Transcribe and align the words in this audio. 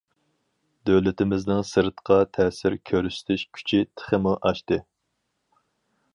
دۆلىتىمىزنىڭ 0.89 1.61
سىرتقا 1.71 2.17
تەسىر 2.39 2.79
كۆرسىتىش 2.91 3.45
كۈچى 3.59 3.83
تېخىمۇ 3.93 4.35
ئاشتى. 4.41 4.81